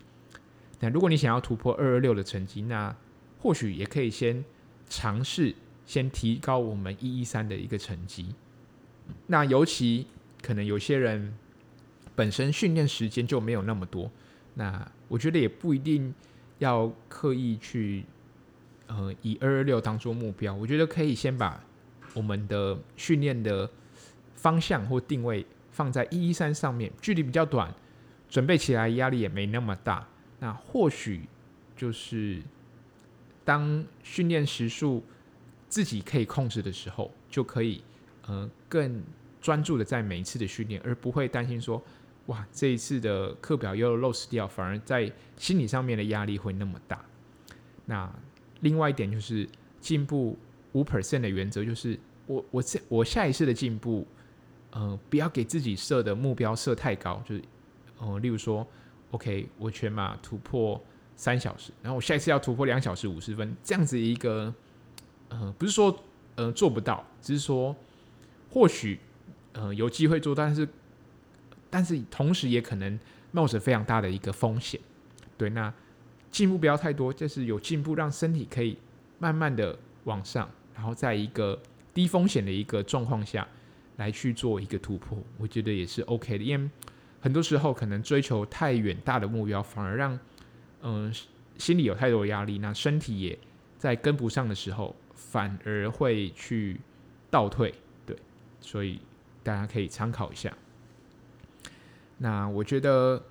[0.79, 2.95] 那如果你想要突破二二六的成绩，那
[3.39, 4.45] 或许也可以先
[4.87, 5.53] 尝试
[5.85, 8.35] 先提高我们一一三的一个成绩。
[9.27, 10.07] 那尤其
[10.41, 11.33] 可能有些人
[12.15, 14.11] 本身训练时间就没有那么多，
[14.53, 16.13] 那我觉得也不一定。
[16.59, 18.05] 要刻意去，
[18.87, 21.61] 呃，以二二六当做目标，我觉得可以先把
[22.13, 23.69] 我们的训练的
[24.35, 27.73] 方向或定位放在一一三上面，距离比较短，
[28.29, 30.07] 准备起来压力也没那么大。
[30.39, 31.27] 那或许
[31.75, 32.41] 就是
[33.43, 35.03] 当训练时数
[35.73, 37.81] 自己可以控制的时候，就可以
[38.27, 39.01] 呃更
[39.41, 41.81] 专注的在每一次的训练，而不会担心说。
[42.27, 47.03] 哇，这一次的课表又 loss 掉，反而在心理上面的压力会那么大。
[47.85, 48.09] 那
[48.61, 49.49] 另外一点就是
[49.81, 50.37] 进步
[50.73, 54.07] 五 percent 的原则，就是我我这我下一次的进步，
[54.71, 57.41] 呃，不要给自己设的目标设太高，就是
[57.99, 58.65] 呃，例如说
[59.11, 60.81] ，OK，我全马突破
[61.17, 64.53] 三小时，然后我下一次要突破两小时五十分，这样子一个，
[65.33, 66.03] 呃，不是说
[66.35, 67.75] 呃做不到，只是说
[68.51, 68.99] 或许
[69.53, 70.67] 呃有机会做，但是
[71.71, 72.99] 但是同时也可能
[73.31, 74.79] 冒着非常大的一个风险。
[75.35, 75.73] 对，那
[76.29, 78.77] 进步不要太多，就是有进步，让身体可以
[79.17, 81.59] 慢慢的往上，然后在一个
[81.95, 83.47] 低风险的一个状况下
[83.97, 86.69] 来去做一个突破，我觉得也是 OK 的，因为
[87.19, 90.19] 很多时候可能追求太远大的目标，反而让
[90.83, 91.11] 嗯，
[91.57, 93.37] 心里有太多压力，那身体也
[93.77, 94.95] 在跟不上的时候，
[95.31, 96.79] 反而会去
[97.29, 97.73] 倒退，
[98.05, 98.15] 对，
[98.59, 98.99] 所以
[99.43, 100.51] 大家可以参考一下。
[102.17, 103.21] 那我觉得，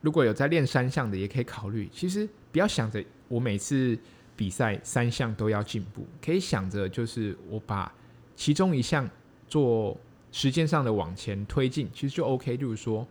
[0.00, 1.88] 如果有在练三项的，也可以考虑。
[1.92, 3.98] 其实不要想着我每次
[4.36, 7.92] 比赛三项都要进步，可以想着就是我把
[8.34, 9.08] 其中一项
[9.46, 9.96] 做
[10.32, 12.56] 时间上的往前推进，其实就 OK。
[12.56, 13.06] 就是说，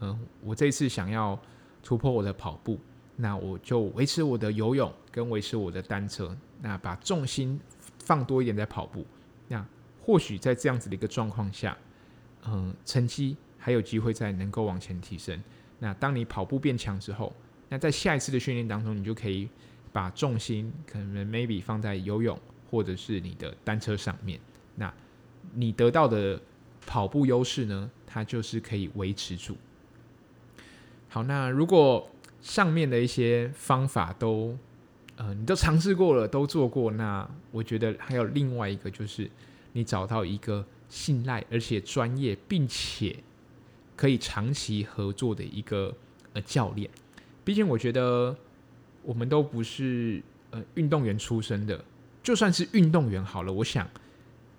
[0.00, 1.38] 嗯，我这次想要。
[1.86, 2.80] 突破我的跑步，
[3.14, 7.60] 那我就维持我的游泳跟维持我的单车，那把重心
[8.00, 9.06] 放多一点在跑步，
[9.46, 9.64] 那
[10.02, 11.78] 或许在这样子的一个状况下，
[12.48, 15.40] 嗯，成绩还有机会再能够往前提升。
[15.78, 17.32] 那当你跑步变强之后，
[17.68, 19.48] 那在下一次的训练当中，你就可以
[19.92, 22.36] 把重心可能 maybe 放在游泳
[22.68, 24.40] 或者是你的单车上面，
[24.74, 24.92] 那
[25.52, 26.42] 你得到的
[26.84, 29.56] 跑步优势呢，它就是可以维持住。
[31.08, 32.10] 好，那如果
[32.42, 34.58] 上面的一些方法都，
[35.16, 39.30] 呃，你都尝试过了，都做过，那我觉得还有另外一个，就是
[39.72, 43.16] 你找到一个信赖而且专业，并且
[43.96, 45.94] 可以长期合作的一个
[46.32, 46.90] 呃教练。
[47.44, 48.36] 毕竟我觉得
[49.02, 51.84] 我们都不是呃运动员出身的，
[52.22, 53.88] 就算是运动员好了，我想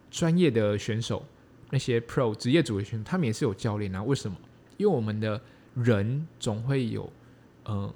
[0.10, 1.26] 专业的选手
[1.70, 4.02] 那些 Pro 职业组的选手，他们也是有教练啊。
[4.04, 4.38] 为什么？
[4.78, 5.42] 因为我们的
[5.74, 7.12] 人总会有
[7.64, 7.94] 呃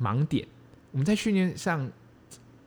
[0.00, 0.46] 盲点，
[0.92, 1.90] 我们在训练上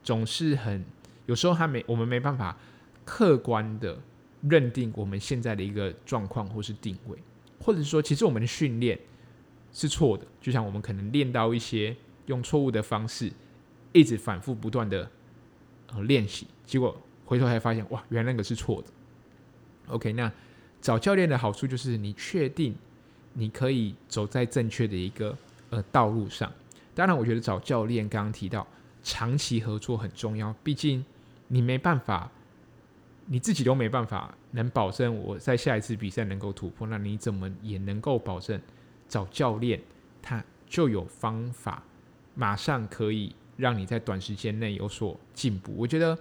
[0.03, 0.83] 总是很
[1.25, 2.57] 有时候他没我们没办法
[3.05, 3.97] 客观的
[4.41, 7.17] 认定我们现在的一个状况或是定位，
[7.59, 8.99] 或者说其实我们的训练
[9.71, 13.31] 是错的，就像我们可能练到一些用错误的方式，
[13.93, 15.09] 一直反复不断的
[15.87, 18.87] 呃练习，结果回头才发现哇，原来那个是错的。
[19.87, 20.31] OK，那
[20.81, 22.75] 找教练的好处就是你确定。
[23.37, 25.37] 你可以走在正确的一个
[25.69, 26.49] 呃道路上。
[26.95, 28.65] 当然，我觉得找教练刚刚提到
[29.03, 30.51] 长期合作很重要。
[30.63, 31.05] 毕竟
[31.49, 32.31] 你没办法，
[33.25, 36.87] 你自己都没办法能保证我在下一次比赛能够突破。
[36.87, 38.59] 那你怎么也能够保证
[39.07, 39.79] 找教练
[40.21, 41.83] 他就有方法，
[42.33, 45.73] 马上可以让你在短时间内有所进步？
[45.77, 46.17] 我觉得，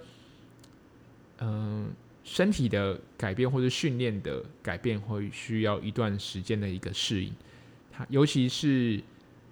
[1.39, 1.91] 嗯、
[2.23, 7.33] 身体的改变或者训练的改变会需要一段时间的一个适应，
[7.91, 9.03] 它尤其是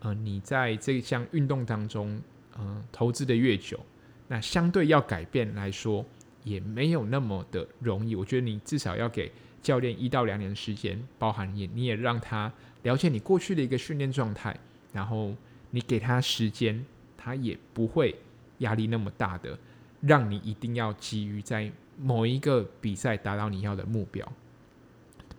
[0.03, 2.21] 呃你在这项运动当中，
[2.55, 3.81] 呃投资的越久，
[4.29, 6.05] 那相对要改变来说
[6.45, 8.15] 也没有那么的容易。
[8.15, 14.55] 我觉得你至少要给教练一到两年的时间，包含也你也让他了解你过去的一个训练状态，
[14.93, 15.35] 然后
[15.71, 16.85] 你给他时间，
[17.17, 18.15] 他也不会
[18.59, 19.59] 压力那么大的，
[20.01, 21.73] 让你一定要急于在。
[22.01, 24.27] 某一个比赛达到你要的目标，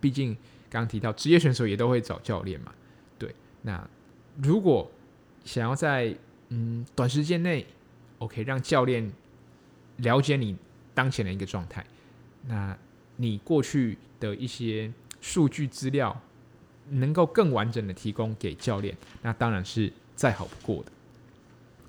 [0.00, 0.32] 毕竟
[0.70, 2.72] 刚刚提到职业选手也都会找教练嘛。
[3.18, 3.86] 对，那
[4.42, 4.90] 如果
[5.44, 6.14] 想要在
[6.48, 7.66] 嗯短时间内
[8.18, 9.10] ，OK 让教练
[9.98, 10.56] 了解你
[10.94, 11.84] 当前的一个状态，
[12.46, 12.76] 那
[13.16, 16.20] 你过去的一些数据资料
[16.90, 20.92] 能够更完整的提供给教练，那当然是再好不过的。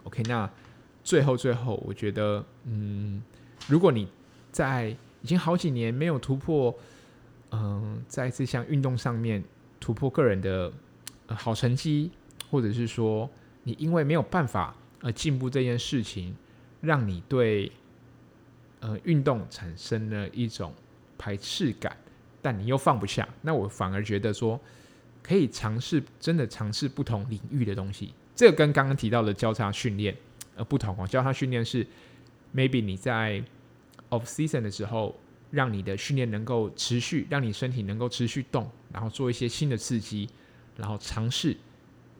[0.04, 0.50] OK，那
[1.04, 3.22] 最后最后，我觉得嗯，
[3.68, 4.08] 如果你
[4.52, 6.74] 在已经好几年没有突破，
[7.52, 9.44] 嗯、在这项运动上面
[9.80, 10.72] 突破个人的、
[11.28, 12.12] 呃、好成绩，
[12.56, 13.30] 或者是说
[13.63, 16.34] 你因为没有办法而进步这件事情，
[16.80, 17.70] 让你对
[18.80, 20.74] 呃运动产生了一种
[21.18, 21.97] 排斥感，
[22.41, 24.58] 但你又放不下，那我反而觉得说
[25.22, 30.16] 可以尝试真的尝试不同领域的东西，这跟刚刚提到的交叉训练
[30.56, 31.86] 呃不同哦，交叉训练是
[32.56, 33.43] maybe 你在
[34.12, 35.14] Off season 的时候，
[35.51, 40.30] 让你的训练能够持续，让你身体能够持续动，然后做一些新的刺激，
[40.78, 41.58] 然后尝试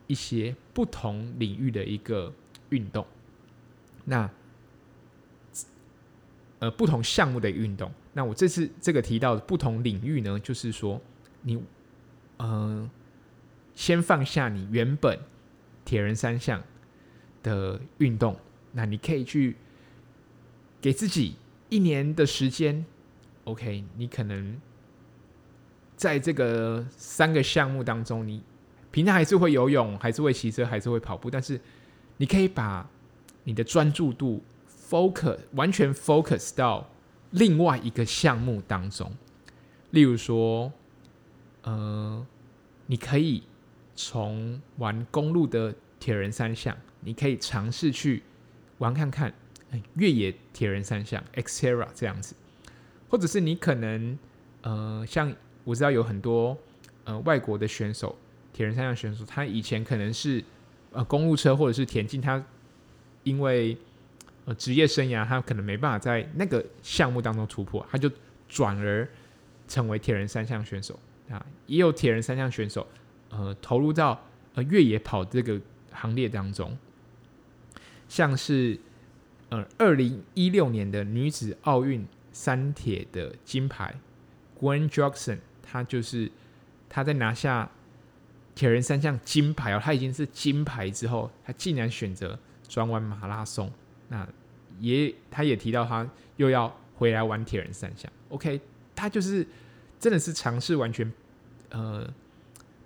[0.08, 2.34] 一些不同领域的一个
[2.70, 3.06] 运动。
[4.04, 4.30] 那
[6.60, 7.92] 呃，不同项目的运动。
[8.14, 11.02] 那我这次这个提到的不同领域呢，就是说
[11.42, 11.56] 你
[12.38, 12.90] 嗯、呃，
[13.76, 15.20] 先放下你原本
[15.84, 16.64] 铁人三项
[17.44, 18.38] 的运动，
[18.72, 19.56] 那你可以去
[20.82, 21.36] 给自己。
[21.68, 22.86] 一年的时间
[23.46, 24.62] ，OK，你可能
[25.98, 28.44] 在这个三个项目当中，你
[28.96, 31.60] 平常还是会游泳，还是会骑车，还是会跑步，但是
[32.16, 32.90] 你可以把
[33.44, 34.42] 你的专注度
[34.90, 36.90] focus 完全 focus 到
[37.32, 39.12] 另外一个项目当中，
[39.90, 40.72] 例如说，
[41.64, 42.26] 呃，
[42.86, 43.44] 你可以
[43.98, 48.24] 从玩公路的铁人三项，你可以尝试去
[48.78, 49.34] 玩看看
[49.96, 52.34] 越野铁人三项 Xterra 这样子，
[53.10, 54.18] 或者是你可能
[54.62, 55.36] 呃，像
[55.66, 56.58] 我知道有很多
[57.04, 58.18] 呃外国的选手，
[58.56, 60.42] 铁人三项选手，他以前可能是
[60.94, 62.42] 呃公路车或者是田径，他
[63.24, 63.78] 因为
[64.46, 68.10] 呃，职业生涯他可能没办法在那个项目当中突破，他就
[68.48, 69.06] 转而
[69.68, 70.98] 成为铁人三项选手
[71.30, 71.46] 啊。
[71.66, 72.88] 也有铁人三项选手，
[73.30, 75.60] 呃，投入到呃越野跑这个
[75.92, 76.78] 行列当中，
[78.08, 78.80] 像是
[79.50, 83.94] 呃二零一六年的女子奥运三铁的金牌
[84.62, 86.32] ，Gwen Jackson，她就是
[86.88, 87.70] 她在拿下
[88.56, 93.70] 铁人三项金牌哦，他已经是金牌之后，他竟然选择转玩马拉松。
[94.08, 94.28] 那
[94.80, 98.12] 也，他也提到他又要回来玩铁人三项。
[98.30, 98.60] OK，
[98.96, 99.46] 他就是
[100.00, 101.12] 真的是尝试完全，
[101.70, 102.10] 呃，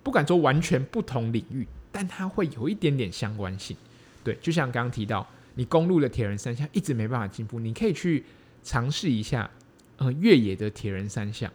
[0.02, 3.76] 不敢说完全不同领域，但他会有一点点相关性。
[4.24, 8.24] 对，就像刚刚提到，你公路的铁人三项一直没办法进步，你可以去
[8.62, 9.50] 尝试一下，
[9.98, 11.50] 呃，越野的铁人三项。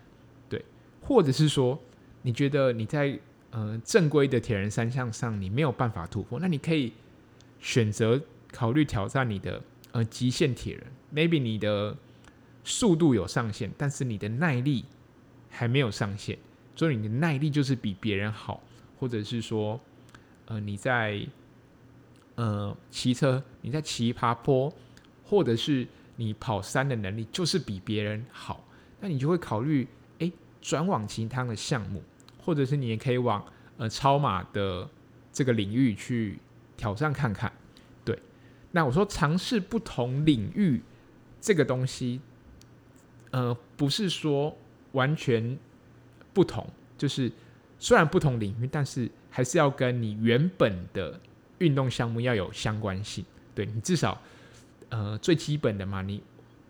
[0.48, 0.64] 对，
[1.02, 1.80] 或者是说，
[2.22, 3.20] 你觉得你在
[3.56, 6.92] 呃正规的铁人三项上你没有办法突破，那你可以
[7.60, 8.22] 选择。
[8.52, 11.94] 考虑挑战你的呃极限铁人，maybe 你的
[12.64, 14.86] 速度有上限，但是你的耐力
[15.50, 16.38] 还没有上限，
[16.74, 18.64] 所以你的耐力就是比别人好，
[18.98, 19.78] 或者是说
[20.46, 21.28] 呃你在
[22.36, 24.74] 呃骑车，你在骑爬坡，
[25.26, 25.86] 或者是
[26.16, 28.66] 你跑山的能力就是比别人好，
[29.02, 29.86] 那你就会考虑
[30.20, 30.32] 诶
[30.62, 32.02] 转往其他的项目，
[32.46, 33.44] 或者是你也可以往
[33.78, 34.88] 呃超马的
[35.34, 36.38] 这个领域去
[36.78, 37.52] 挑战看看。
[38.04, 38.18] 对
[38.72, 40.82] 那我说尝试不同领域
[41.42, 42.22] 这个东西，
[43.32, 44.56] 呃，不是说
[44.92, 45.58] 完全
[46.34, 46.68] 不同，
[46.98, 47.32] 就是
[47.80, 51.20] 虽然不同领域，但是还是要跟你原本的
[51.60, 53.26] 运动项目要有相关性。
[53.54, 54.22] 对，你至少，
[54.90, 56.22] 呃，最基本的嘛，你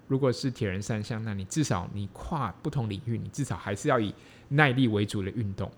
[0.08, 4.14] 如果是铁人三项，那你至少你跨不同领域，你至少还是要以
[4.50, 5.72] 耐力为主的运动。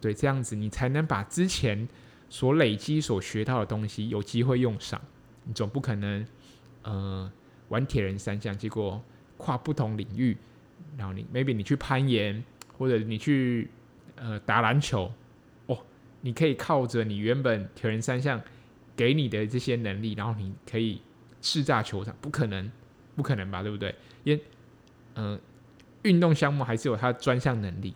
[0.00, 1.88] 对，这样子你才能把之前
[2.28, 5.00] 所累积、所学到的东西有机会用上。
[5.44, 6.26] 你总不可能，
[6.82, 7.30] 呃，
[7.68, 9.02] 玩铁人三项，结果
[9.36, 10.36] 跨不同领域，
[10.96, 12.42] 然后你 maybe 你去攀岩，
[12.76, 13.68] 或者你去
[14.16, 15.12] 呃打篮球，
[15.66, 15.78] 哦，
[16.20, 18.40] 你可以靠着你原本铁人三项
[18.96, 21.00] 给你的这些能力，然后你可以
[21.42, 22.70] 叱咤球场，不可能，
[23.16, 23.94] 不可能吧，对不对？
[24.22, 24.42] 因为，
[25.14, 25.38] 呃，
[26.02, 27.94] 运动项目还是有它的专项能力。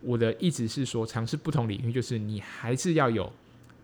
[0.00, 3.32] 我的意思是说，尝试不同领域，就是你还是要有，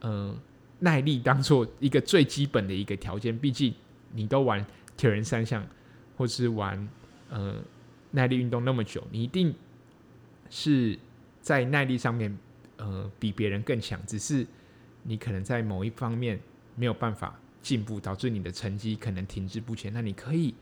[0.01, 0.35] 呃。
[0.81, 3.73] 耐力当做一个最基本的一个条件，毕竟
[4.12, 4.62] 你都玩
[4.99, 5.65] 铁人三项，
[6.17, 6.89] 或是玩
[7.31, 7.55] 呃
[8.11, 9.55] 耐力运动那么久，你一定
[10.51, 10.99] 是
[11.41, 12.37] 在耐力上面
[12.77, 14.45] 呃比别人更强，只是
[15.05, 16.39] 你可能在某一方面
[16.75, 19.91] 没有办法进步，导致你的成绩可能停滞不前。
[19.93, 20.55] 那你可以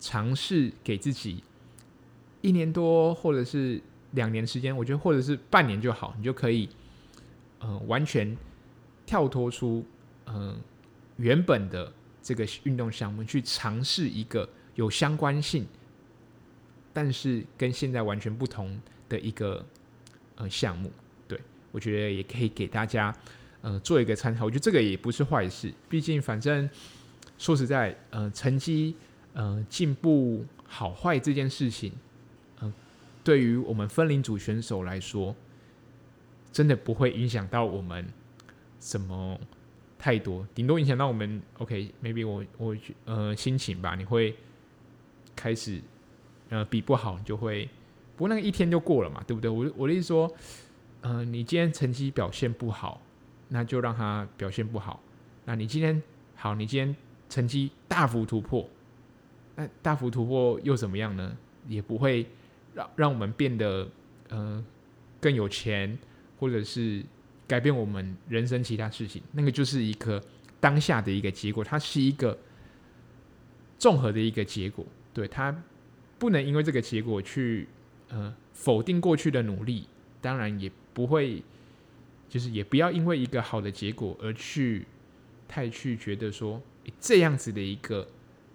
[0.00, 1.44] 尝试给自己
[2.40, 3.80] 一年多或者是
[4.12, 6.68] 两年时间，我觉得或者是半年就好，你就可以
[7.58, 8.36] 呃完全。
[9.04, 9.84] 跳脱出
[10.26, 10.56] 嗯、呃、
[11.16, 11.92] 原本的
[12.22, 15.66] 这个运动项目，去尝试一个有相关性，
[16.92, 19.62] 但是跟现在完全不同的一个
[20.36, 20.90] 呃项目，
[21.26, 21.38] 对，
[21.72, 23.14] 我觉得也可以给大家
[23.60, 24.44] 呃做一个参考。
[24.44, 26.70] 我觉得这个也不是坏事，毕竟反正
[27.36, 28.94] 说实在，呃，成绩
[29.34, 31.92] 呃进步好坏这件事情，
[33.24, 35.34] 对于我们分龄组选手来说，
[36.52, 38.06] 真的不会影响到我们。
[38.80, 39.38] 什么
[39.96, 41.40] 太多，顶多影响到我们。
[41.58, 44.34] OK，maybe、我我呃心情吧，你会
[45.36, 45.80] 开始
[46.48, 47.68] 呃比不好，你就会
[48.16, 49.48] 不过那个一天就过了嘛，对不对？
[49.48, 50.28] 我我的意思说，
[51.02, 53.00] 呃，你今天成绩表现不好，
[53.50, 55.00] 那就让他表现不好。
[55.44, 56.02] 那你今天
[56.34, 56.96] 好，你今天
[57.28, 58.68] 成绩大幅突破，
[59.54, 61.36] 那大幅突破又怎么样呢？
[61.68, 62.26] 也不会
[62.74, 63.88] 让让我们变得
[64.28, 64.64] 呃
[65.20, 65.98] 更有钱，
[66.38, 67.04] 或者是。
[67.48, 70.22] 改变我们人生其他事情，那个就是一个
[70.58, 72.38] 当下的一个结果，它是一个
[73.78, 74.86] 综合的一个结果。
[75.12, 75.54] 对，它
[76.18, 77.68] 不能因为这个结果去
[78.08, 79.86] 呃否定过去的努力，
[80.22, 81.42] 当然也不会，
[82.26, 84.86] 就是也不要因为一个好的结果而去
[85.46, 86.62] 太去觉得说
[86.98, 88.08] 这样子的一个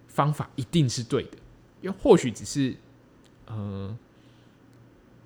[0.07, 1.37] 方法一定是对的，
[1.81, 2.75] 因为或许只是
[3.45, 3.95] 呃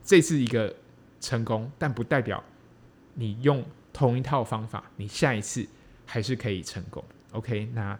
[0.03, 0.75] 这是一个
[1.19, 2.43] 成功，但不代表。
[3.13, 5.67] 你用同一套方法，你下一次
[6.05, 7.03] 还是可以成功。
[7.33, 7.97] OK，那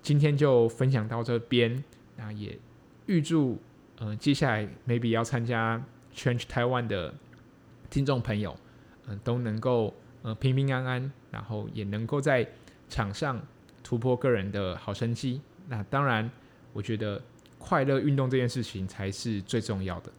[0.00, 1.82] 今天就分享到这边，
[2.16, 2.56] 那也
[3.06, 3.60] 预祝
[3.98, 5.82] 呃接下来 maybe 要参加
[6.14, 7.12] Change Taiwan 的
[7.90, 8.56] 听众朋友，
[9.06, 9.92] 嗯、都能够
[10.22, 12.48] 呃平平安安，然后也能够在
[12.88, 13.44] 场上
[13.82, 15.40] 突破个人的好成绩。
[15.68, 16.30] 那当然，
[16.72, 17.20] 我觉得
[17.58, 20.12] 快乐运动这件事情才是最重要的。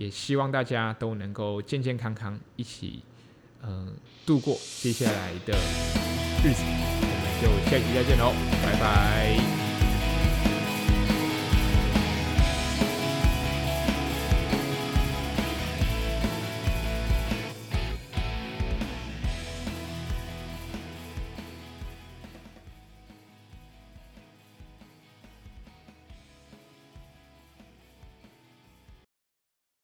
[0.00, 3.02] 也希望大家都能够健健康康，一起
[3.62, 3.94] 嗯、
[4.24, 5.52] 度过接下来的
[6.42, 6.62] 日子。
[7.02, 8.32] 我们就下期再见喽，
[8.64, 9.59] 拜拜。